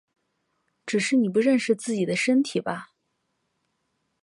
[0.83, 2.87] 只是你不认识自己的身体吧！